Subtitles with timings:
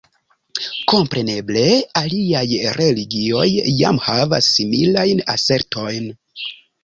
[0.91, 1.65] Kompreneble
[1.99, 2.41] aliaj
[2.79, 3.45] religioj
[3.83, 6.09] ja havas similajn asertojn.